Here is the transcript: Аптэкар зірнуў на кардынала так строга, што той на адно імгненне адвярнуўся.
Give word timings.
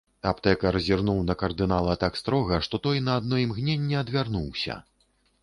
Аптэкар 0.29 0.77
зірнуў 0.85 1.19
на 1.27 1.35
кардынала 1.41 1.93
так 2.05 2.17
строга, 2.21 2.57
што 2.69 2.81
той 2.87 3.03
на 3.09 3.19
адно 3.23 3.35
імгненне 3.45 4.01
адвярнуўся. 4.03 4.81